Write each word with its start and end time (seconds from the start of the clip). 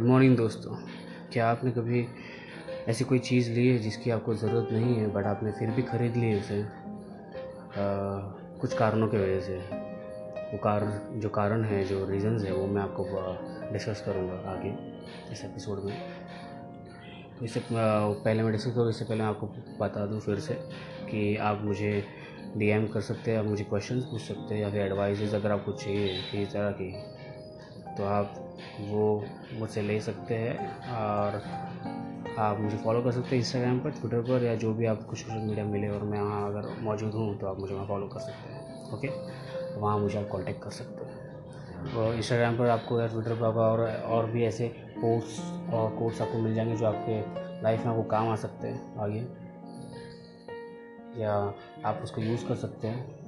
Good 0.00 0.08
morning 0.08 0.36
दोस्तों। 0.36 0.74
क्या 1.32 1.48
आपने 1.48 1.70
कभी 1.70 2.06
ऐसी 2.88 3.04
कोई 3.04 3.18
चीज़ 3.18 3.50
ली 3.52 3.66
है 3.66 3.78
जिसकी 3.78 4.10
आपको 4.10 4.34
ज़रूरत 4.34 4.68
नहीं 4.72 4.94
है 4.96 5.08
बट 5.12 5.26
आपने 5.26 5.50
फिर 5.52 5.70
भी 5.70 5.82
ख़रीद 5.82 6.16
ली 6.16 6.26
है 6.26 6.38
उसे? 6.40 6.64
कुछ 8.60 8.74
कारणों 8.74 9.08
की 9.08 9.16
वजह 9.16 9.40
से। 9.40 9.56
वो 10.52 10.58
कारण 10.58 11.20
जो 11.20 11.28
कारण 11.28 11.64
है, 11.64 11.84
जो 11.84 12.06
रीज़न्स 12.10 12.44
है, 12.44 12.52
वो 12.52 12.66
मैं 12.66 12.82
आपको 12.82 13.72
डिस्कस 13.72 14.02
करूँगा 14.06 14.38
आगे 14.50 14.74
इस 15.32 15.44
एपिसोड 15.44 15.84
में। 15.84 15.94
तो 17.38 17.44
इससे 17.44 17.62
पहले 17.70 18.42
मैं 18.42 18.52
डिस्कस 18.52 18.74
करूँ, 18.74 18.90
इससे 18.90 19.04
पहले 19.04 19.22
मैं 19.22 19.28
आपको 19.28 19.46
बता 19.80 20.06
दूँ 20.06 20.20
फिर 20.20 20.38
से 20.40 20.54
कि 21.10 21.36
आप 21.36 21.62
मुझे 21.64 22.04
डीएम 22.56 22.86
कर 22.86 23.00
सकते 23.02 23.30
हैं, 23.30 23.38
आप 23.38 23.44
मुझे 23.44 23.64
क्वेश्चंस 23.64 24.04
पूछ 24.04 24.22
सकते 24.22 24.54
हैं, 24.54 24.62
या 24.62 24.70
फिर 24.70 24.80
एडवाइजेज 24.80 25.34
अगर 25.34 25.50
आपको 25.50 25.72
चाहिए 25.74 26.20
किसी 26.30 26.46
तरह 26.46 26.70
की 26.80 26.92
तो 27.96 28.04
आप 28.04 28.49
वो 28.88 29.24
मुझसे 29.52 29.82
ले 29.82 30.00
सकते 30.00 30.34
हैं 30.34 30.58
और 30.96 31.42
आप 32.38 32.60
मुझे 32.60 32.76
फॉलो 32.76 33.02
कर 33.02 33.12
सकते 33.12 33.28
हैं 33.28 33.36
इंस्टाग्राम 33.36 33.78
पर 33.78 33.90
ट्विटर 33.90 34.20
पर 34.20 34.44
या 34.44 34.54
जो 34.54 34.74
भी 34.74 34.86
आपको 34.86 35.16
सोशल 35.16 35.38
मीडिया 35.38 35.64
मिले 35.64 35.88
और 35.88 36.02
मैं 36.02 36.20
वहाँ 36.20 36.48
अगर 36.48 36.82
मौजूद 36.82 37.12
हूँ 37.12 37.38
तो 37.38 37.46
आप 37.46 37.58
मुझे 37.58 37.74
वहाँ 37.74 37.86
फॉलो 37.86 38.06
कर 38.06 38.20
सकते 38.20 38.52
हैं 38.52 38.92
ओके 38.92 39.08
वहाँ 39.80 39.98
मुझे 39.98 40.18
आप 40.18 40.28
कॉन्टेक्ट 40.28 40.62
कर 40.62 40.70
सकते 40.70 41.04
हैं। 41.04 41.10
और 41.94 42.14
इंस्टाग्राम 42.14 42.58
पर 42.58 42.66
आपको 42.66 43.00
या 43.00 43.06
ट्विटर 43.06 43.34
पर 43.34 43.46
और 43.46 43.90
और 43.90 44.26
भी 44.26 44.44
ऐसे 44.44 44.68
पोस्ट 44.98 45.72
और 45.72 45.96
कोर्स 45.96 46.20
आपको 46.22 46.38
मिल 46.38 46.54
जाएँगे 46.54 46.76
जो 46.76 46.86
आपके 46.86 47.20
लाइफ 47.62 47.80
में 47.80 47.86
आपको 47.86 48.02
काम 48.02 48.28
आ 48.28 48.36
सकते 48.36 48.68
हैं 48.68 48.96
आगे 48.98 49.26
या 51.22 51.54
आप 51.84 52.00
उसको 52.02 52.20
यूज़ 52.20 52.46
कर 52.46 52.54
सकते 52.54 52.88
हैं 52.88 53.20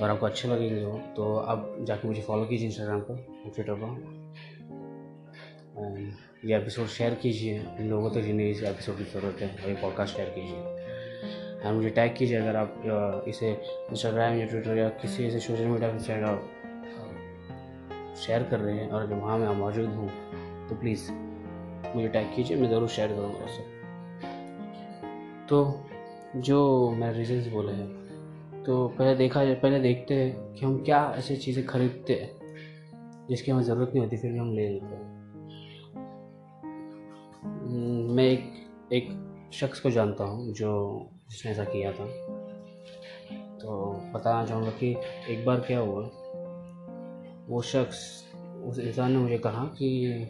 और 0.00 0.10
आपको 0.10 0.26
अच्छे 0.26 0.48
लगेंगे 0.48 0.84
वो 0.84 0.98
तो 1.16 1.36
आप 1.36 1.76
जाके 1.80 2.08
मुझे 2.08 2.22
फॉलो 2.22 2.44
कीजिए 2.44 2.68
इंस्टाग्राम 2.68 3.00
पर 3.00 3.26
ट्विटर 3.54 3.74
पर। 3.74 4.13
ये 5.76 6.56
एपिसोड 6.56 6.86
शेयर 6.86 7.14
कीजिए। 7.14 7.62
लोगों 7.80 8.10
तक 8.10 8.20
जिन्हें 8.20 8.48
इस 8.48 8.62
एपिसोड 8.62 8.96
की 8.96 9.04
ज़रूरत 9.04 9.40
है 9.40 9.48
और 9.52 9.68
ये 9.68 9.74
पॉडकास्ट 9.76 10.16
शेयर 10.16 10.28
कीजिए। 10.34 10.58
और 11.60 11.72
मुझे 11.74 11.88
टैग 11.90 12.14
कीजिए 12.16 12.36
अगर 12.38 12.56
आप 12.56 13.24
इसे 13.28 13.50
इंस्टाग्राम 13.50 14.36
या 14.38 14.46
ट्विटर 14.46 14.76
या 14.78 14.88
किसी 15.02 15.24
ऐसे 15.26 15.40
सोशल 15.40 15.66
मीडिया 15.66 15.90
पर 15.90 15.98
शेयर 16.00 16.24
आप 16.24 16.44
शेयर 18.16 18.42
कर 18.50 18.58
रहे 18.58 18.74
हैं 18.74 18.88
और 18.90 19.06
जब 19.08 19.20
वहाँ 19.22 19.38
मैं 19.38 19.54
मौजूद 19.56 19.88
हूँ 19.88 20.08
तो 20.68 20.74
प्लीज़ 20.74 21.10
मुझे 21.94 22.08
टैग 22.08 22.34
कीजिए, 22.36 22.56
मैं 22.56 22.68
ज़रूर 22.70 22.88
शेयर 22.88 23.08
करूँगा 23.08 23.44
उसे 23.44 23.62
तो 25.48 25.82
जो 26.38 26.90
मैंने 26.90 27.18
रीजन्स 27.18 27.48
बोले 27.52 27.72
हैं 27.72 28.62
तो 28.64 28.86
पहले 28.88 29.14
देखा 29.16 29.44
जाए, 29.44 29.54
पहले 29.56 29.80
देखते 29.80 30.14
हैं 30.14 30.54
कि 30.54 30.64
हम 30.66 30.78
क्या 30.84 31.02
ऐसी 31.18 31.36
चीज़ें 31.36 31.66
खरीदते 31.66 32.14
हैं, 32.14 32.30
जिसकी 33.28 33.50
हमें 33.50 33.62
ज़रूरत 33.62 33.90
नहीं 33.94 34.04
होती, 34.04 34.16
फिर 34.16 34.32
भी 34.32 34.38
हम 34.38 34.54
ले 34.54 34.68
लेते 34.68 34.94
हैं। 34.94 35.12
मैं 37.46 38.24
एक 38.24 38.68
एक 38.92 39.08
शख्स 39.52 39.80
को 39.80 39.90
जानता 39.90 40.24
हूँ 40.24 40.52
जो 40.52 40.70
जिसने 41.30 41.52
ऐसा 41.52 41.64
किया 41.64 41.92
था। 41.92 42.06
तो 43.58 44.00
बताना 44.14 44.46
चाहूँगा 44.46 44.70
कि 44.70 44.96
एक 45.28 45.44
बार 45.46 45.60
क्या 45.60 45.78
हुआ 45.78 46.10
वो 47.48 47.62
शख्स 47.62 48.24
उस 48.64 48.78
इंसान 48.78 49.12
ने 49.12 49.18
मुझे 49.18 49.38
कहा 49.38 49.64
कि 49.64 50.26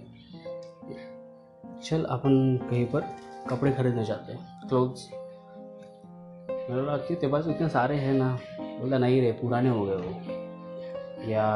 चल 1.85 2.05
अपन 2.05 2.67
कहीं 2.71 2.87
पर 2.87 3.01
कपड़े 3.51 3.73
खरीदने 3.73 4.05
जाते 4.05 4.33
हैं 4.33 4.69
क्लोथ्स 4.69 5.09
मैंने 6.51 6.83
बोला 6.83 6.97
क्यों 6.97 7.19
तेरे 7.19 7.33
पास 7.33 7.47
इतने 7.49 7.69
सारे 7.69 7.97
हैं 7.97 8.15
ना? 8.15 8.39
बोला 8.61 8.99
नहीं 8.99 9.21
रे 9.21 9.33
पुराने 9.33 9.69
हो 9.69 9.87
गए 9.87 9.95
वो। 9.95 11.31
या 11.31 11.47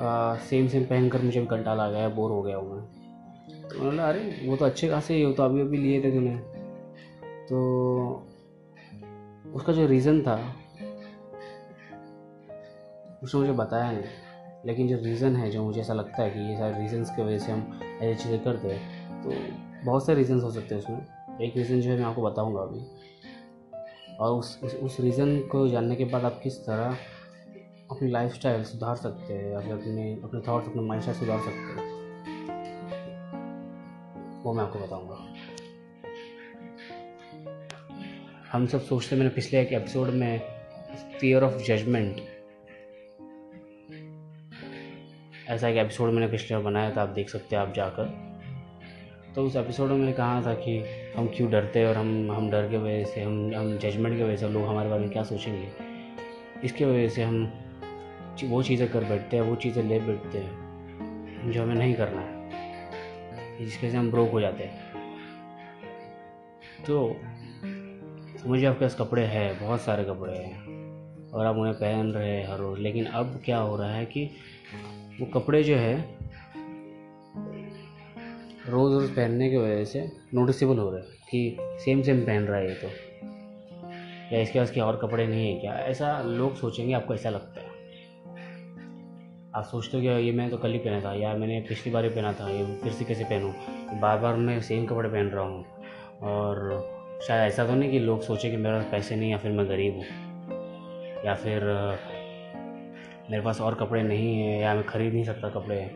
आ, 0.00 0.36
सेम 0.36 0.68
सेम 0.68 0.84
पहन 0.84 1.08
कर 1.08 1.22
मुझे 1.22 1.44
घंटा 1.44 1.74
ला 1.74 1.90
गया 1.90 2.08
बोर 2.08 2.30
हो 2.30 2.42
गया 2.42 2.56
हूँ 2.56 2.76
मैं। 2.76 3.01
तो 3.72 3.80
बोला 3.80 4.08
अरे 4.08 4.46
वो 4.46 4.56
तो 4.56 4.64
अच्छे 4.64 4.88
खासे 4.88 5.14
ही 5.14 5.22
हो 5.22 5.32
तो 5.32 5.42
अभी 5.42 5.60
अभी 5.60 5.78
लिए 5.78 6.02
थे 6.04 6.10
तूने। 6.10 6.36
तो 7.48 7.58
उसका 9.54 9.72
जो 9.72 9.86
रीज़न 9.86 10.22
था 10.22 10.34
उसने 13.22 13.40
मुझे 13.40 13.52
बताया 13.52 13.92
नहीं। 13.92 14.04
लेकिन 14.66 14.88
जो 14.88 14.96
रीज़न 14.96 15.36
है 15.36 15.50
जो 15.50 15.62
मुझे 15.64 15.80
ऐसा 15.80 15.94
लगता 15.94 16.22
है 16.22 16.30
कि 16.30 16.40
ये 16.40 16.56
सारे 16.56 16.78
रीज़न्स 16.78 17.10
की 17.10 17.22
वजह 17.22 17.38
से 17.38 17.52
हम 17.52 17.80
ऐसी 18.02 18.22
चीज़ें 18.22 18.42
करते 18.44 18.68
हैं 18.68 19.22
तो 19.22 19.30
बहुत 19.84 20.06
सारे 20.06 20.18
रीज़न्स 20.18 20.44
हो 20.44 20.50
सकते 20.50 20.74
हैं 20.74 20.82
उसमें। 20.82 21.40
एक 21.40 21.56
रीज़न 21.56 21.80
जो 21.80 21.90
है 21.90 21.96
मैं 21.98 22.04
आपको 22.04 22.22
बताऊँगा 22.22 22.60
अभी। 22.60 22.80
और 24.16 24.38
उस 24.38 24.58
उस, 24.64 24.74
उस 24.74 25.00
रीज़न 25.00 25.38
को 25.40 25.68
जानने 25.68 25.96
के 25.96 26.04
बाद 26.04 26.24
आप 26.24 26.40
किस 26.42 26.58
तरह 26.66 26.96
अपनी 27.90 28.10
लाइफ 28.10 28.32
सुधार 28.42 28.96
सकते 28.96 29.34
हैं 29.34 29.52
या 29.52 29.60
फिर 29.60 29.72
अपने 29.72 30.12
अपने 30.24 30.40
थाट्स 30.40 30.68
अपने 30.68 30.82
माइंड 30.82 31.04
सुधार 31.04 31.38
सकते 31.38 31.80
हैं। 31.80 31.91
वो 34.42 34.52
मैं 34.52 34.62
आपको 34.62 34.78
बताऊँगा। 34.78 35.16
हम 38.52 38.66
सब 38.66 38.80
सोचते 38.80 39.16
मैंने 39.16 39.30
पिछले 39.30 39.60
एक 39.60 39.72
एपिसोड 39.72 40.08
में 40.08 40.40
फियर 41.20 41.42
ऑफ़ 41.42 41.56
जजमेंट 41.62 42.16
ऐसा 45.48 45.68
एक 45.68 45.76
एपिसोड 45.76 46.12
मैंने 46.12 46.26
पिछले 46.28 46.58
बनाया 46.58 46.90
था, 46.96 47.02
आप 47.02 47.08
देख 47.08 47.28
सकते 47.28 47.56
हैं 47.56 47.62
आप 47.62 47.72
जाकर। 47.74 48.04
तो 49.34 49.44
उस 49.46 49.56
एपिसोड 49.56 49.90
में 49.90 49.96
मैंने 49.96 50.12
कहा 50.12 50.42
था 50.42 50.54
कि 50.54 50.78
हम 51.16 51.26
क्यों 51.26 51.50
डरते 51.50 51.78
हैं 51.78 51.86
और 51.86 51.96
हम 51.96 52.30
हम 52.32 52.50
डर 52.50 52.68
के 52.70 52.76
वजह 52.76 53.04
से, 53.04 53.22
हम 53.22 53.54
हम 53.54 53.78
जजमेंट 53.78 54.16
की 54.16 54.22
वजह 54.22 54.36
से 54.36 54.48
लोग 54.48 54.66
हमारे 54.66 54.88
बारे 54.88 55.00
में 55.00 55.10
क्या 55.10 55.22
सोचेंगे। 55.22 55.68
इसके 56.64 56.84
वजह 56.84 57.08
से 57.08 57.22
हम 57.22 57.52
वो 58.44 58.62
चीज़ें 58.62 58.88
कर 58.92 59.04
बैठते 59.04 59.36
हैं, 59.36 59.44
वो 59.44 59.56
चीज़ें 59.56 59.82
ले 59.82 60.00
बैठते 60.00 60.38
हैं, 60.38 61.50
जो 61.52 61.62
हमें 61.62 61.74
नहीं 61.74 61.94
करना 61.94 62.20
है। 62.20 62.41
जिसकी 63.64 63.86
वजह 63.86 63.90
से 63.90 63.98
हम 63.98 64.10
ब्रोक 64.10 64.30
हो 64.30 64.40
जाते 64.40 64.64
हैं। 64.64 64.92
तो 66.86 67.16
मुझे 68.46 68.66
आपके 68.66 68.84
पास 68.84 68.94
कपड़े 68.94 69.22
हैं, 69.22 69.60
बहुत 69.60 69.80
सारे 69.80 70.04
कपड़े 70.04 70.36
हैं, 70.36 70.62
और 71.30 71.46
आप 71.46 71.56
उन्हें 71.56 71.74
पहन 71.74 72.12
रहे 72.12 72.36
हैं 72.36 72.52
हर 72.52 72.58
रोज़। 72.58 72.80
लेकिन 72.80 73.04
अब 73.04 73.42
क्या 73.44 73.58
हो 73.58 73.76
रहा 73.76 73.94
है 73.94 74.06
कि 74.06 74.30
वो 75.20 75.26
कपड़े 75.26 75.62
जो 75.62 75.76
है, 75.76 76.18
रोज़ 78.68 78.92
रोज़ 78.94 79.12
पहनने 79.12 79.50
की 79.50 79.56
वजह 79.56 79.84
से 79.84 80.12
नोटिसेबल 80.34 80.78
हो 80.78 80.90
रहा 80.90 81.00
है 81.00 81.06
कि 81.30 81.56
सेम 81.60 82.02
सेम 82.02 82.20
पहन 82.20 82.42
रहा 82.42 82.58
है 82.58 82.68
ये 82.68 82.74
तो। 82.74 82.88
या 84.36 84.42
इसके 84.42 84.58
पास 84.58 84.70
क्या 84.70 84.86
और 84.86 84.96
कपड़े 84.96 85.26
नहीं 85.26 85.54
है 85.54 85.60
क्या? 85.60 85.72
ऐसा 85.72 86.22
लोग 86.22 86.56
सोचेंगे, 86.56 86.92
आपको 86.92 87.14
ऐसा 87.14 87.30
लगता 87.30 87.60
है। 87.60 87.71
आप 89.56 89.64
सोचते 89.64 89.96
हो 89.96 90.02
कि 90.02 90.08
ये 90.08 90.32
मैं 90.32 90.50
तो 90.50 90.56
कल 90.56 90.72
ही 90.72 90.78
पहना 90.78 91.00
था, 91.00 91.14
या 91.14 91.34
मैंने 91.34 91.60
पिछली 91.60 91.92
बार 91.92 92.04
ही 92.04 92.10
पहना 92.10 92.32
था, 92.32 92.48
ये 92.50 92.76
फिर 92.82 92.92
से 92.92 93.04
कैसे 93.04 93.24
पहनूँ? 93.24 93.52
बार 94.00 94.18
बार 94.18 94.34
मैं 94.34 94.60
सेम 94.60 94.86
कपड़े 94.86 95.08
पहन 95.08 95.26
रहा 95.26 95.44
हूँ। 95.44 95.64
और 96.22 96.88
शायद 97.26 97.52
ऐसा 97.52 97.66
तो 97.66 97.74
नहीं 97.74 97.90
कि 97.90 97.98
लोग 97.98 98.22
सोचे 98.22 98.50
कि 98.50 98.56
मेरे 98.56 98.76
पास 98.76 98.90
पैसे 98.90 99.16
नहीं 99.16 99.30
या 99.30 99.36
फिर 99.36 99.52
मैं 99.52 99.68
गरीब 99.68 99.94
हूँ। 99.94 100.04
या 101.26 101.34
फिर, 101.34 101.64
मेरे 103.30 103.42
पास 103.42 103.60
और 103.60 103.74
कपड़े 103.74 104.02
नहीं 104.02 104.40
हैं 104.40 104.62
या 104.62 104.74
मैं 104.74 104.84
ख़रीद 104.84 105.12
नहीं 105.12 105.24
सकता 105.24 105.48
कपड़े। 105.48 105.90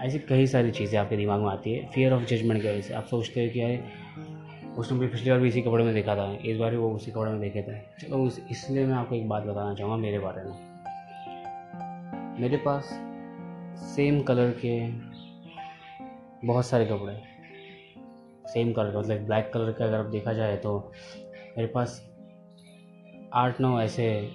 ऐसी 0.00 0.18
कई 0.18 0.46
सारी 0.46 0.70
चीज़ें 0.70 1.00
आपके 1.00 1.16
दिमाग 1.16 1.40
में 1.40 1.48
आती 1.48 1.72
है 1.72 1.90
फियर 1.90 2.12
ऑफ़ 2.12 2.24
जजमेंट 2.24 2.62
की 2.62 2.68
वजह 2.68 2.80
से। 2.80 2.94
आप 2.94 3.04
सोचते 3.04 3.40
हैं 3.40 3.50
कि 3.50 3.60
यार, 3.60 3.78
उसने 4.78 4.98
भी 4.98 5.06
पिछली 5.06 5.30
बार 5.30 5.40
भी 5.40 5.48
इसी 5.48 5.62
कपड़े 5.62 5.84
में 5.84 5.94
देखा 5.94 6.16
था, 6.16 6.38
इस 6.44 6.58
बार 6.58 6.70
भी 6.70 6.76
वो 6.76 6.94
उसी 6.94 7.10
कपड़े 7.10 7.30
में 7.30 7.40
देखे 7.40 7.62
थे। 7.62 8.06
चलो 8.08 8.26
इसलिए 8.50 8.86
मैं 8.86 8.94
आपको 8.94 9.14
एक 9.14 9.28
बात 9.28 9.42
बताना 9.42 9.74
चाहूँगा 9.74 9.96
मेरे 9.96 10.18
बारे 10.18 10.44
में। 10.44 10.69
मेरे 12.40 12.56
पास 12.56 12.84
सेम 13.82 14.22
कलर 14.22 14.50
के 14.50 14.88
बहुत 16.46 16.66
सारे 16.66 16.86
कपड़े 16.86 17.22
सेम 18.48 18.72
कलर 18.72 18.98
मतलब 18.98 19.18
ब्लैक 19.18 19.50
कलर 19.54 19.72
का 19.72 19.84
अगर 19.84 20.04
देखा 20.04 20.32
जाए 20.32 20.56
तो 20.56 20.92
मेरे 21.58 21.66
पास 21.66 22.10
आठ 23.34 23.60
नौ 23.60 23.80
ऐसे 23.80 24.28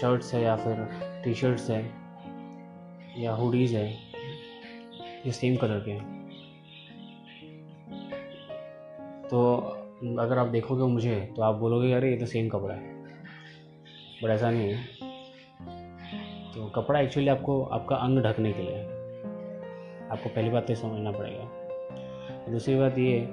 शर्ट्स 0.00 0.34
है 0.34 0.42
या 0.42 0.56
फिर 0.56 0.88
टी 1.24 1.34
शर्ट्स 1.34 1.70
है 1.70 1.92
या 3.22 3.32
हुडीज़ 3.32 3.76
है, 3.76 3.92
ये 5.26 5.32
सेम 5.32 5.56
कलर 5.56 5.80
के 5.80 5.90
हैं। 5.90 6.28
तो 9.28 9.56
अगर 10.18 10.38
आप 10.38 10.46
देखोगे 10.46 10.92
मुझे 10.92 11.32
तो 11.36 11.42
आप 11.42 11.54
बोलोगे, 11.54 11.92
अरे, 11.92 12.10
ये 12.10 12.16
तो 12.16 12.26
सेम 12.26 12.48
कपड़ा 12.48 12.74
है। 12.74 13.02
बट 14.22 14.30
ऐसा 14.30 14.50
नहीं 14.50 14.72
है। 14.72 14.97
कपड़ा 16.80 17.00
एक्चुअली 17.00 17.28
आपको, 17.28 17.64
आपका 17.64 17.96
अंग 17.96 18.18
ढकने 18.18 18.52
के 18.52 18.62
लिए 18.62 18.74
है। 18.74 18.84
आपको 20.10 20.28
पहली 20.28 20.50
बात 20.50 20.66
तो 20.66 20.74
समझना 20.74 21.10
पड़ेगा। 21.12 21.50
दूसरी 22.52 22.76
बात 22.76 22.98
ये 22.98 23.28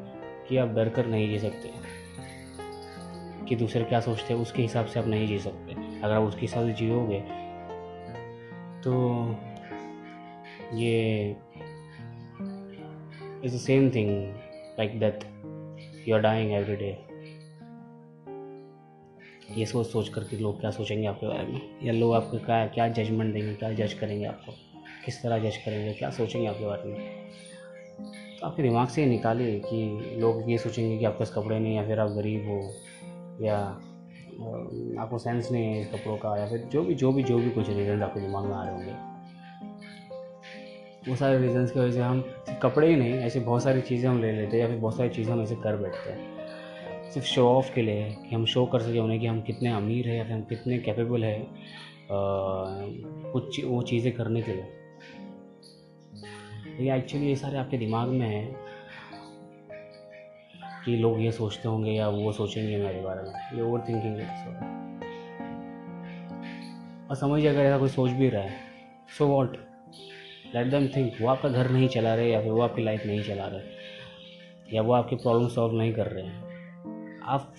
कि 0.50 0.58
आप 0.58 0.68
डर 0.68 0.90
कर 0.90 1.06
नहीं 1.06 1.30
जी 1.30 1.40
सकते। 1.40 1.96
कि 3.46 3.56
दूसरे 3.56 3.84
क्या 3.84 4.00
सोचते 4.00 4.34
हैं, 4.34 4.42
उसके 4.42 4.62
हिसाब 4.62 4.86
से 4.86 5.00
आप 5.00 5.08
नहीं 5.08 5.28
जी 5.28 5.40
सकते। 5.40 6.02
अगर 6.02 6.14
आप 6.14 6.24
उसके 6.24 6.42
हिसाब 6.42 6.66
से 6.66 6.74
जियोगे 6.74 7.46
तो 8.82 9.26
ये 10.74 11.30
is 13.44 13.56
the 13.56 13.60
same 13.60 13.90
thing 13.90 14.36
like 14.80 15.00
that 15.00 15.24
you 16.08 16.16
are 16.16 16.22
dying 16.22 16.52
every 16.52 16.76
day 16.76 17.05
ये 19.52 19.66
सोच 19.66 19.88
सोच 19.88 20.10
करके 20.10 20.38
लोग 20.38 20.60
क्या 20.60 20.72
सोचेंगे 20.72 21.08
आपके 21.08 21.28
बारे 21.28 21.44
में? 21.44 21.62
या 21.84 21.94
लोग 21.94 22.14
आपको 22.14 22.38
क्या 22.38 22.68
क्या 22.68 22.88
जजमेंट 22.88 23.34
देंगे, 23.34 23.54
क्या 23.54 23.72
जज 23.72 23.94
करेंगे 23.94 24.26
आपको? 24.26 24.52
किस 25.06 25.24
तरह 25.24 25.40
जज 25.40 25.58
करेंगे, 25.58 25.94
क्या 25.94 26.10
सोचेंगे 26.10 26.48
आपके 26.48 26.66
बारे 26.66 26.84
में? 26.84 27.00
तो 28.40 28.46
आपके 28.48 28.64
दिमाग 28.64 28.88
से 28.88 29.06
निकालिए 29.06 29.60
कि 29.60 30.16
लोग 30.18 30.52
ये 30.52 30.58
सोचेंगे 30.58 30.98
कि 30.98 31.06
आपके 31.06 31.20
पास 31.20 31.34
कपड़े 31.36 31.60
नहीं 31.60 31.76
या 31.76 31.88
फिर 31.88 32.00
आप 32.00 32.10
गरीब 32.10 32.48
हो, 32.48 32.74
या 33.42 33.58
आपको 35.02 35.18
सेंस 35.18 35.52
नहीं 35.52 35.66
है 35.66 35.84
कपड़ों 35.86 36.18
का, 36.18 36.38
या 36.38 36.50
फिर 36.50 36.60
जो 36.60 36.84
भी 36.84 36.96
जो 36.96 37.12
भी 37.12 37.24
जो 37.24 37.40
भी 37.40 37.50
कुछ 37.50 37.70
रीज़न 37.70 38.04
आपके 38.04 38.20
दिमाग 38.20 38.46
में 38.46 38.54
आ 38.54 38.64
रहे 38.64 38.76
होंगे। 38.76 38.94
वो 41.08 41.16
सारे 41.16 41.38
रीजन्स 41.38 41.72
की 41.72 41.80
वजह 41.80 41.92
से 41.92 42.02
हम 42.02 42.24
कपड़े 42.62 42.90
ही 42.90 42.96
नहीं, 42.96 43.14
ऐसी 43.14 43.40
बहुत 43.40 43.64
सारी 43.64 43.82
चीज़ें 43.82 44.10
हम 44.10 44.22
ले 44.22 44.32
लेते 44.32 44.58
हैं 44.58 44.64
या 44.64 44.70
फिर 44.70 44.78
बहुत 44.78 44.98
सारी 44.98 45.10
चीज़ें 45.10 45.34
हम 45.34 45.42
ऐसे 45.42 45.56
कर 45.56 45.76
बैठते 45.76 46.10
हैं। 46.10 46.35
सिर्फ़ 47.16 47.28
शो 47.28 47.48
ऑफ़ 47.50 47.74
के 47.74 47.82
लिए 47.82 48.06
कि 48.22 48.36
हम 48.36 48.46
शो 48.46 48.66
कर 48.66 48.82
सकें, 48.82 49.00
उन्हें 49.00 49.20
कि 49.20 49.28
हम 49.28 49.42
कितने 49.42 49.70
अमीर 49.72 50.08
हैं, 50.08 50.16
या 50.18 50.24
फिर 50.24 50.34
हम 50.34 50.42
कितने 50.44 50.78
कैपेबल 50.78 51.24
है 51.24 51.48
कुछ 53.32 53.64
वो 53.66 53.82
चीज़ें 53.82 54.12
करने 54.14 54.42
के 54.42 54.54
लिए। 54.54 54.66
ये 56.80 56.96
एक्चुअली 56.96 57.28
ये 57.28 57.36
सारे 57.36 57.58
आपके 57.58 57.78
दिमाग 57.78 58.10
में 58.10 58.28
है 58.28 58.44
कि 60.86 60.96
लोग 60.98 61.22
ये 61.22 61.32
सोचते 61.32 61.68
होंगे 61.68 61.92
या 61.92 62.08
वो 62.10 62.32
सोचेंगे 62.32 62.78
मेरे 62.78 63.02
बारे 63.02 63.22
में। 63.22 63.58
ये 63.58 63.62
ओवर 63.62 63.86
थिंकिंग 63.90 64.18
है 64.18 64.26
और 67.10 67.16
समझिए 67.16 67.48
अगर 67.48 67.62
ऐसा 67.62 67.78
कोई 67.78 67.90
सोच 67.90 68.12
भी 68.12 68.30
रहा 68.30 68.42
है 68.42 68.58
so 69.18 69.28
what 69.28 69.58
let 70.56 70.68
them 70.68 70.88
think 70.96 71.14
वो 71.22 71.28
आपका 71.28 71.50
घर 71.50 71.70
नहीं 71.70 71.88
चला 71.88 72.16
रहे, 72.16 72.30
या 72.32 72.42
फिर 72.42 72.52
वो 72.52 72.62
आपकी 72.62 72.84
लाइफ 72.84 73.06
नहीं 73.06 73.24
चला 73.24 73.46
रहे, 73.46 74.76
या 74.76 74.82
वो 74.82 74.94
आपकी 74.94 75.16
प्रॉब्लम 75.16 75.48
सॉल्व 75.48 75.78
नहीं 75.78 75.94
कर 75.94 76.08
रहे 76.08 76.26
हैं। 76.26 76.55
आप 77.26 77.54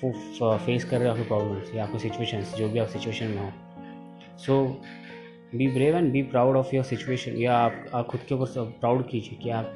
फेस 0.67 0.85
कर 0.85 0.99
रहे 0.99 1.09
हो 1.09 1.15
आपकी 1.15 1.29
प्रॉब्लम्स 1.29 1.75
या 1.75 1.85
आपकी 1.85 1.99
सिचुएशंस 1.99 2.55
जो 2.55 2.69
भी 2.69 2.79
आप 2.79 2.89
सिचुएशन 2.89 3.27
में 3.27 3.39
हो। 3.39 3.51
So 4.39 4.65
be 5.55 5.67
brave 5.69 5.97
and 5.97 6.13
be 6.13 6.23
proud 6.23 6.57
of 6.57 6.75
your 6.75 6.85
situation 6.85 7.33
या 7.33 7.57
आप, 7.57 7.85
आप 7.95 8.07
खुद 8.07 8.21
के 8.21 8.35
ऊपर 8.35 8.71
प्राउड 8.81 9.09
कीजिए 9.09 9.39
कि 9.39 9.51
आप 9.51 9.75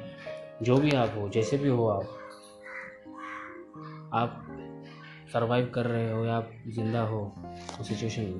जो 0.63 0.77
भी 0.77 0.91
आप 0.91 1.15
हो 1.17 1.29
जैसे 1.29 1.57
भी 1.57 1.69
हो 1.69 1.87
आप 1.87 2.03
आप 4.13 4.47
सरवाइव 5.33 5.71
कर 5.75 5.85
रहे 5.85 6.11
हो 6.11 6.25
या 6.25 6.35
आप 6.35 6.51
ज़िंदा 6.67 7.01
हो 7.01 7.33
उस 7.79 7.87
सिचुएशन 7.87 8.21
में। 8.21 8.39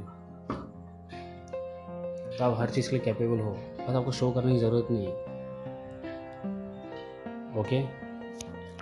तो 2.38 2.44
आप 2.44 2.60
हर 2.60 2.70
चीज़ 2.70 2.90
के 2.90 2.96
लिए 2.96 3.06
कैपेबल 3.06 3.40
हो। 3.40 3.52
बस 3.52 3.96
आपको 3.96 4.12
शो 4.12 4.32
करने 4.32 4.54
की 4.54 4.60
ज़रूरत 4.60 4.88
नहीं 4.92 5.06
है। 5.06 5.14
ओके 7.60 7.84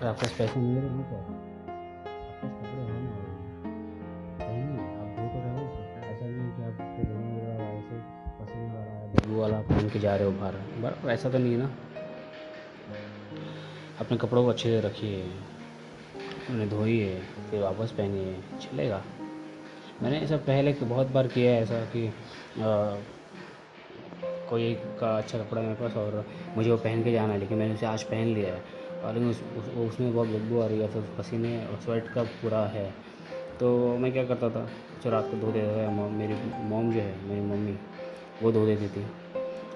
आपके 0.08 1.39
पास 2.40 2.52
पैसे 2.52 2.76
नहीं 2.76 3.06
है 3.06 3.28
तो 8.38 8.46
क्या 8.46 8.60
बदबू 9.14 9.40
वाला 9.40 9.60
पहन 9.62 9.90
के 9.90 10.00
जा 10.00 10.16
रहे 10.16 10.26
हो 10.26 10.32
बाहर 10.32 10.56
बराबर 10.82 11.12
ऐसा 11.12 11.30
तो 11.30 11.38
नहीं 11.38 11.52
है 11.52 11.58
ना 11.58 11.70
अपने 14.00 14.18
कपड़ों 14.18 14.44
को 14.44 14.50
अच्छे 14.50 14.70
से 14.70 14.80
रखिए 14.88 15.24
उन्हें 16.50 16.70
धोइए 16.70 17.22
फिर 17.50 17.62
वापस 17.62 17.92
पहनिए 17.92 18.36
चलेगा 18.62 19.04
मैंने 20.02 20.20
ऐसा 20.20 20.38
पहले 20.48 20.74
बहुत 20.84 21.08
बार 21.12 21.28
किया 21.28 21.52
है 21.52 21.62
ऐसा 21.62 21.80
कि 21.96 22.08
आ, 22.08 22.12
कोई 24.50 24.74
का 25.00 25.18
अच्छा 25.18 25.38
कपड़ा 25.38 25.62
मेरे 25.62 25.74
पास 25.76 25.98
और 25.98 26.26
मुझे 26.56 26.70
वो 26.72 26.78
पहन 26.78 27.04
के 27.04 27.12
जाना 27.12 27.34
है 27.34 27.40
लेकिन 27.40 27.58
मैंने 27.58 27.74
उसे 27.74 27.86
आज 27.86 28.04
पहन 28.04 28.28
लिया 28.28 28.54
है 28.54 28.62
और 29.04 29.18
उस, 29.18 29.42
उस, 29.58 29.68
उसमें 29.78 30.14
बहुत 30.14 30.28
बदबू 30.28 30.60
आ 30.62 30.66
रही 30.68 30.80
है 30.80 30.88
फिर 30.88 31.04
पसीने 31.18 31.66
और 31.66 31.80
स्वेट 31.80 32.08
का 32.08 32.24
पूरा 32.24 32.66
है। 32.66 32.94
तो 33.60 33.98
मैं 33.98 34.12
क्या 34.14 34.26
करता 34.26 34.50
था 34.50 34.68
जो 35.04 35.10
रात 35.10 35.28
को 35.32 35.38
धो 35.38 35.52
देता 35.52 35.88
था 35.88 36.08
मेरी 36.10 36.34
मोम 36.64 36.92
जो 36.94 37.00
है 37.00 37.28
मेरी 37.28 37.42
मम्मी 37.42 37.78
वो 38.44 38.52
धो 38.52 38.66
देती 38.66 38.88
थी। 38.88 39.06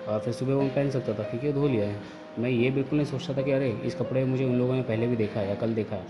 और 0.08 0.20
फिर 0.20 0.34
सुबह 0.34 0.54
वो 0.54 0.68
पहन 0.68 0.90
सकता 0.90 1.14
था 1.14 1.24
क्योंकि 1.24 1.54
धो 1.54 1.68
लिया 1.68 1.86
है। 1.86 2.02
मैं 2.40 2.50
ये 2.50 2.72
बिल्कुल 2.72 2.98
नहीं 2.98 3.08
सोचता 3.08 3.34
था 3.34 3.42
कि 3.42 3.52
अरे 3.52 3.70
इस 3.84 3.96
कपड़े 3.96 4.26
मुझे 4.26 4.46
उन 4.46 4.56
लोगों 4.56 4.76
ने 4.76 4.82
पहले 4.82 5.08
भी 5.08 5.16
देखा 5.16 5.40
है 5.40 5.50
या 5.50 5.56
कल 5.56 5.74
देखा 5.74 5.96
है। 5.96 6.04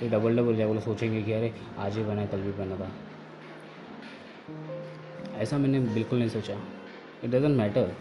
तो 0.00 0.08
डबल 0.08 0.36
डबल 0.36 0.56
जाए 0.56 0.66
वो 0.66 0.80
सोचेंगे 0.80 1.22
कि 1.22 1.32
अरे 1.32 1.52
आज 1.78 1.96
ही 1.96 2.02
है 2.02 2.26
कल 2.26 2.40
भी 2.40 2.52
पहना 2.52 2.76
था। 2.76 2.90
ऐसा 5.38 5.58
मैंने 5.58 5.80
बिल्कुल 5.80 6.18
नहीं 6.18 6.28
सोचा। 6.28 6.54
इट 7.24 7.30
डजेंट 7.30 7.56
मैटर 7.58 7.92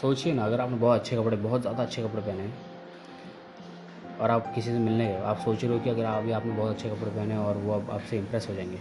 सोचिए 0.00 0.32
ना 0.32 0.44
अगर 0.44 0.60
आपने 0.60 0.76
बहुत 0.76 1.00
अच्छे 1.00 1.16
कपड़े 1.16 1.36
बहुत 1.36 1.60
ज़्यादा 1.60 1.82
अच्छे 1.82 2.02
कपड़े 2.02 2.22
पहने 2.22 2.42
हैं 2.42 4.18
और 4.20 4.30
आप 4.30 4.54
किसी 4.54 4.70
से 4.70 4.78
मिलने 4.78 5.06
गए 5.06 5.20
आप 5.22 5.38
सोच 5.38 5.64
रहे 5.64 5.72
हो 5.72 5.78
कि 5.84 5.90
अगर 5.90 6.04
अभी 6.04 6.32
आपने 6.32 6.52
बहुत 6.52 6.74
अच्छे 6.74 6.88
कपड़े 6.88 7.10
पहने 7.10 7.36
और 7.36 7.56
वो 7.56 7.72
अब 7.74 7.90
आपसे 7.90 8.18
इम्प्रेस 8.18 8.48
हो 8.50 8.54
जाएँगे। 8.54 8.78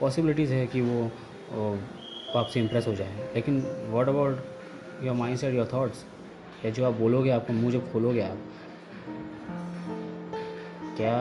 पॉसिबिलिटीज़ 0.00 0.52
है 0.52 0.66
कि 0.66 0.80
वो, 0.80 1.02
वो 1.52 2.38
आपसे 2.38 2.60
इम्प्रेस 2.60 2.86
हो 2.86 2.94
जाए। 2.94 3.30
लेकिन 3.34 3.60
what 3.90 4.08
about 4.08 5.02
your 5.02 5.14
mindset 5.38 5.54
your 5.54 5.66
thoughts 5.66 6.04
या 6.64 6.70
जो 6.70 6.86
आप 6.86 6.92
बोलोगे 6.92 7.30
आपका 7.30 7.54
मुँह 7.54 7.72
जब 7.72 7.92
खोलोगे 7.92 8.20
आप 8.20 8.38
क्या 10.96 11.16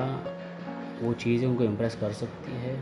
वो 1.01 1.13
चीज़ें 1.13 1.47
उनको 1.47 1.63
इम्प्रेस 1.63 1.95
कर 1.95 2.13
सकती 2.13 2.51
है? 2.51 2.75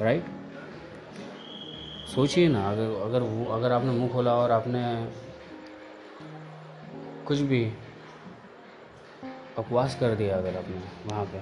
Right 0.00 0.24
right? 0.24 0.41
सोचिए 2.14 2.48
ना, 2.48 2.62
अगर 2.70 2.88
अगर 3.02 3.22
वो, 3.22 3.44
अगर 3.52 3.72
आपने 3.72 3.90
मुँह 3.90 4.08
खोला 4.12 4.34
और 4.36 4.50
आपने 4.50 4.80
कुछ 7.26 7.38
भी 7.50 7.64
बकवास 9.58 9.96
कर 10.00 10.14
दिया 10.14 10.36
अगर 10.36 10.56
आपने 10.56 10.80
वहाँ 11.06 11.24
पे 11.24 11.40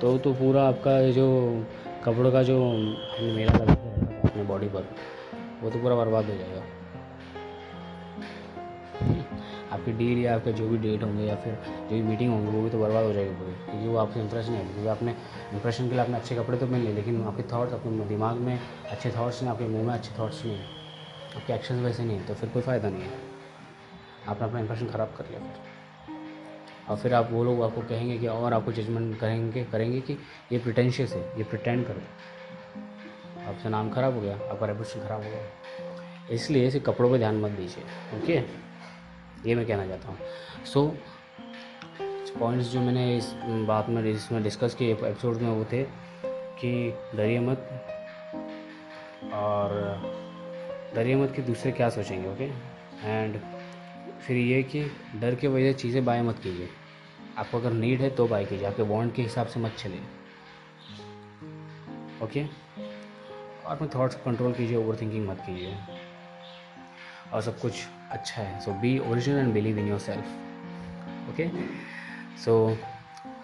तो 0.00 0.16
तो 0.18 0.32
पूरा 0.34 0.62
आपका 0.68 0.94
जो 1.10 1.26
कपड़ों 2.04 2.32
का 2.32 2.42
जो 2.42 2.58
मेला 3.34 3.52
लगा 3.54 3.72
अपने 4.28 4.42
बॉडी 4.44 4.68
पर, 4.68 4.88
वो 5.62 5.70
तो 5.70 5.78
पूरा 5.78 5.94
बर्बाद 5.96 6.24
हो 6.24 6.36
जाएगा। 6.36 6.62
आपकी 9.84 9.92
डील 9.92 10.18
या 10.18 10.34
आपके 10.34 10.52
जो 10.52 10.68
भी 10.68 10.76
डेट 10.78 11.02
होंगे 11.02 11.24
या 11.24 11.34
फिर 11.36 11.54
जो 11.54 11.88
भी 11.90 12.02
मीटिंग 12.02 12.30
होंगी, 12.32 12.50
वो 12.50 12.62
भी 12.62 12.70
तो 12.70 12.78
बर्बाद 12.78 13.04
हो 13.04 13.12
जाएगी 13.12 13.30
पूरी, 13.30 13.52
क्योंकि 13.64 13.88
वो 13.88 13.96
आपके 13.96 14.20
इंप्रेशन 14.20 14.52
है, 14.52 14.64
क्योंकि 14.64 14.88
आपने 14.88 15.14
इंप्रेशन 15.52 15.84
के 15.84 15.90
लिए 15.90 16.00
आपने 16.00 16.16
अच्छे 16.16 16.36
कपड़े 16.36 16.58
तो 16.58 16.66
पहन 16.66 16.80
लिए, 16.80 16.92
लेकिन 16.92 17.22
आपके 17.22 17.42
थाट्स 17.42 17.72
अपने 17.72 18.04
दिमाग 18.06 18.36
में 18.36 18.58
अच्छे 18.90 19.10
थाट्स 19.10 19.42
नहीं, 19.42 19.50
आपके 19.52 19.66
मुँह 19.68 19.86
में 19.86 19.92
अच्छे 19.94 20.14
थाट्स 20.18 20.44
नहीं 20.44 20.56
है। 20.56 20.64
आपके 21.36 21.52
एक्शन 21.52 21.82
वैसे 21.84 22.04
नहीं 22.04 22.18
है 22.18 22.26
तो 22.26 22.34
फिर 22.34 22.48
कोई 22.48 22.62
फ़ायदा 22.62 22.88
नहीं 22.88 23.02
है। 23.02 23.18
आपने 24.28 24.46
अपना 24.48 24.60
इंप्रेशन 24.60 24.86
ख़राब 24.86 25.14
कर 25.18 25.28
लिया 25.28 25.40
फिर। 25.40 25.72
और 26.88 26.96
फिर 26.96 27.14
आप 27.14 27.28
वो 27.32 27.44
लोग 27.44 27.62
आपको 27.62 27.80
कहेंगे 27.82 28.18
कि 28.18 28.26
और 28.26 28.52
आपको 28.52 28.72
जजमेंट 28.72 29.18
करेंगे 29.20 29.64
करेंगे 29.64 30.00
कि 30.00 30.18
ये 30.52 30.58
प्रिटेंशियस 30.58 31.12
है, 31.12 31.22
ये 31.38 31.44
प्रिटेंड 31.44 31.86
करो। 31.86 33.46
आपसे 33.48 33.68
नाम 33.68 33.90
ख़राब 33.90 34.14
हो 34.14 34.20
गया, 34.20 34.34
आपका 34.50 34.66
रेपुटेशन 34.66 35.06
ख़राब 35.06 35.22
हो 35.22 35.30
गया। 35.30 36.34
इसलिए 36.34 36.66
इसे 36.66 36.80
कपड़ों 36.80 37.10
पर 37.10 37.18
ध्यान 37.18 37.40
मत 37.40 37.50
दीजिए 37.50 37.84
ओके 38.18 38.63
ये 39.46 39.54
मैं 39.54 39.66
कहना 39.66 39.86
चाहता 39.86 40.08
हूँ। 40.08 40.18
सो 40.64 40.86
पॉइंट्स 42.38 42.66
जो 42.66 42.80
मैंने 42.80 43.16
इस 43.16 43.32
बात 43.68 43.88
में, 43.88 44.02
इसमें 44.04 44.42
डिस्कस 44.42 44.74
किए 44.74 44.92
एपिसोड 44.92 45.36
में 45.36 45.50
वो 45.50 45.64
थे 45.72 45.82
कि 46.60 46.72
डरिए 47.16 47.40
मत 47.40 47.68
और 49.34 49.72
डरिए 50.94 51.16
मत 51.16 51.32
कि 51.36 51.42
दूसरे 51.42 51.72
क्या 51.72 51.88
सोचेंगे 51.90 52.28
ओके 52.28 52.44
एंड 53.08 53.38
फिर 54.26 54.36
ये 54.36 54.62
कि 54.62 54.84
डर 55.20 55.34
के 55.34 55.48
वजह 55.48 55.72
से 55.72 55.78
चीज़ें 55.78 56.04
बाय 56.04 56.22
मत 56.22 56.38
कीजिए। 56.38 56.68
आपको 57.38 57.58
अगर 57.58 57.72
नीड 57.72 58.00
है 58.00 58.10
तो 58.10 58.26
बाय 58.28 58.44
कीजिए। 58.44 58.66
आपके 58.66 58.82
बॉन्ड 58.82 59.12
के 59.12 59.22
हिसाब 59.22 59.46
से 59.46 59.60
मत 59.60 59.72
चलिए। 59.78 60.02
ओके 62.24 62.44
और 62.44 63.76
अपने 63.76 63.88
थॉट्स 63.94 64.16
कंट्रोल 64.24 64.52
कीजिए 64.52 64.76
ओवर 64.76 64.96
थिंकिंग 65.00 65.28
मत 65.28 65.40
कीजिए। 65.46 65.76
और 67.32 67.42
सब 67.42 67.58
कुछ 67.60 67.84
अच्छा 68.12 68.42
है। 68.42 68.60
So 68.60 68.72
be 68.80 68.98
original 69.10 69.38
and 69.38 69.52
believe 69.54 69.78
in 69.78 69.88
yourself 70.00 71.30
okay 71.30 71.48
so 72.44 72.76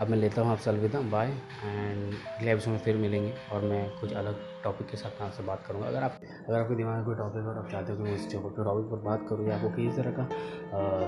अब 0.00 0.08
मैं 0.08 0.16
लेता 0.18 0.42
हूँ 0.42 0.50
आपसे 0.50 0.70
अलविदा। 0.70 1.00
बाय 1.10 1.28
एंड 1.28 2.14
अगले 2.28 2.52
एपिसोड 2.52 2.72
में 2.72 2.78
फिर 2.80 2.96
मिलेंगे 2.96 3.32
और 3.52 3.62
मैं 3.62 4.00
कुछ 4.00 4.12
अलग 4.12 4.36
टॉपिक 4.64 4.86
के 4.86 4.96
साथ 4.96 5.20
आपसे 5.22 5.42
बात 5.42 5.64
करूँगा। 5.66 5.86
अगर 5.88 6.02
आप, 6.02 6.16
अगर 6.48 6.58
आपके 6.60 6.74
दिमाग 6.76 6.96
में 6.96 7.04
कोई 7.04 7.14
टॉपिक 7.14 7.46
और 7.46 7.58
आप 7.58 7.68
चाहते 7.70 7.92
हो 7.92 7.98
कि 7.98 8.04
मैं 8.04 8.14
इस 8.14 8.32
टॉपिक 8.32 8.90
पर 8.90 9.02
बात 9.04 9.26
करूँ 9.28 9.48
या 9.48 9.56
आपको 9.56 9.68
किसी 9.68 9.96
तरह 9.96 10.10
का 10.10 10.28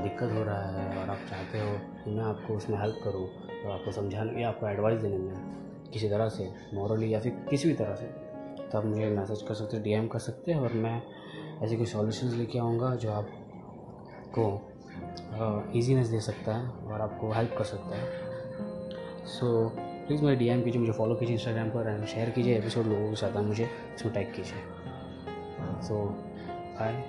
दिक्कत 0.02 0.32
हो 0.32 0.42
रहा 0.44 0.66
है 0.70 0.98
और 0.98 1.10
आप 1.10 1.18
चाहते 1.30 1.60
हो 1.60 1.72
कि 2.04 2.10
मैं 2.10 2.24
आपको 2.24 2.54
उसमें 2.54 2.78
हेल्प 2.80 3.00
करूँ 3.04 3.26
तो 3.62 3.70
आपको 3.70 3.92
समझाने 3.92 4.42
या 4.42 4.48
आपको 4.48 4.68
एडवाइस 4.68 5.00
देने 5.00 5.18
में 5.18 5.90
किसी 5.92 6.08
तरह 6.08 6.28
से 6.28 6.52
मॉरली 6.74 7.12
या 7.14 7.20
फिर 7.20 7.32
किसी 7.50 7.68
भी 7.68 7.74
तरह 7.74 7.94
से 7.94 8.06
तो 8.62 8.78
आप 8.78 8.84
मुझे 8.84 9.08
मैसेज 9.10 9.42
कर 9.48 9.54
सकते 9.54 9.76
हो 9.76 9.82
डीएम 9.82 10.06
कर 10.08 10.18
सकते 10.18 10.52
हैं 10.52 10.60
और 10.60 10.72
मैं 10.72 11.02
ऐसे 11.62 11.76
कुछ 11.76 11.88
सॉल्यूशंस 11.88 12.34
लेके 12.34 12.58
आऊँगा 12.58 12.94
जो 12.94 13.12
आपको 13.12 14.44
ईजीनेस 15.78 16.06
दे 16.06 16.20
सकता 16.20 16.54
है 16.54 16.68
और 16.68 17.00
आपको 17.00 17.32
हेल्प 17.32 17.54
कर 17.58 17.64
सकता 17.64 17.96
है। 17.96 19.26
सो 19.26 19.68
प्लीज़ 20.06 20.22
मेरे 20.22 20.36
डी 20.36 20.62
कीजिए, 20.62 20.80
मुझे 20.80 20.92
फॉलो 20.92 21.14
कीजिए 21.14 21.34
इंस्टाग्राम 21.34 21.68
पर 21.70 21.88
एंड 21.88 22.06
शेयर 22.06 22.30
कीजिए 22.30 22.58
एपिसोड 22.58 22.86
लोगों 22.86 23.10
के 23.10 23.16
साथ 23.16 23.42
मुझे 23.42 23.68
इसमें 23.94 24.14
टैग 24.14 24.34
कीजिए। 24.34 25.82
सो 25.82 26.04
बाय 26.80 27.04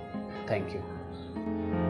थैंक 0.52 0.76
यू 0.76 1.83